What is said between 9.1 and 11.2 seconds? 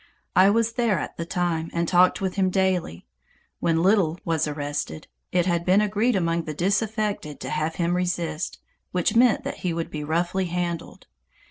meant that he would be roughly handled.